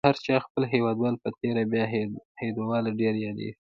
د 0.03 0.05
هر 0.09 0.17
چا 0.25 0.35
خپل 0.45 0.63
هیوادوال 0.73 1.15
په 1.23 1.29
تېره 1.39 1.63
بیا 1.71 1.85
هیوادواله 2.41 2.89
ډېره 2.99 3.17
یادیږي. 3.25 3.53